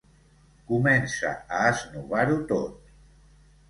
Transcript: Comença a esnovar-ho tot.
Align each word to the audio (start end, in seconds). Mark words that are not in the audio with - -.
Comença 0.71 1.35
a 1.59 1.63
esnovar-ho 1.77 2.43
tot. 2.57 2.95